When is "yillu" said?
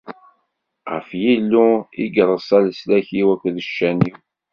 1.21-1.69